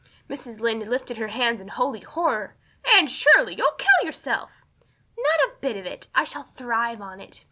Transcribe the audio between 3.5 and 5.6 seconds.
you'll kill yourself." "Not a